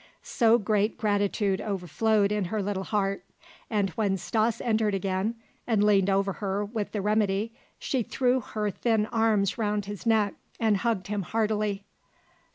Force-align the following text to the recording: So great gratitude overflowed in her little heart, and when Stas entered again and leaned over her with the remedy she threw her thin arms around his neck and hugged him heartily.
So 0.23 0.57
great 0.57 0.97
gratitude 0.97 1.61
overflowed 1.61 2.31
in 2.31 2.45
her 2.45 2.63
little 2.63 2.85
heart, 2.85 3.23
and 3.69 3.91
when 3.91 4.17
Stas 4.17 4.59
entered 4.59 4.95
again 4.95 5.35
and 5.67 5.83
leaned 5.83 6.09
over 6.09 6.33
her 6.41 6.65
with 6.65 6.91
the 6.91 7.03
remedy 7.03 7.53
she 7.77 8.01
threw 8.01 8.39
her 8.39 8.71
thin 8.71 9.05
arms 9.11 9.59
around 9.59 9.85
his 9.85 10.07
neck 10.07 10.33
and 10.59 10.77
hugged 10.77 11.05
him 11.05 11.21
heartily. 11.21 11.83